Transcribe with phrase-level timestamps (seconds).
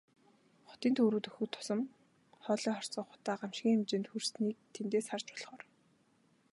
[0.69, 1.79] Хотын төв рүү дөхөх тусам
[2.43, 5.63] хоолой хорсгох утаа гамшгийн хэмжээнд хүрснийг тэндээс харж болохоор.